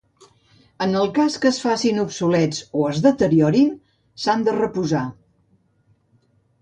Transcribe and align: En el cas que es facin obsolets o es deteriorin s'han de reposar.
En 0.85 0.95
el 1.01 1.09
cas 1.17 1.35
que 1.43 1.47
es 1.49 1.59
facin 1.65 1.99
obsolets 2.03 2.63
o 2.79 2.87
es 2.93 3.03
deteriorin 3.09 3.69
s'han 4.25 4.47
de 4.49 4.57
reposar. 4.59 5.07